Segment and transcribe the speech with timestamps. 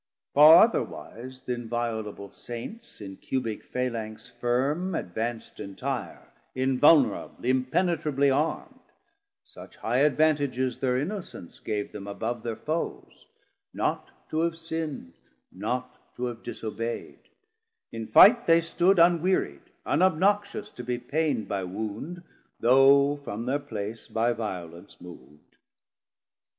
[0.33, 8.69] Far otherwise th' inviolable Saints In Cubic Phalanx firm advanc't entire, Invulnerable, impenitrably arm'd:
[9.43, 13.27] 400 Such high advantages thir innocence Gave them above thir foes,
[13.75, 15.11] not to have sinnd,
[15.51, 17.29] Not to have disobei'd;
[17.91, 22.23] in fight they stood Unwearied, unobnoxious to be pain'd By wound,
[22.59, 25.57] though from thir place by violence mov'd.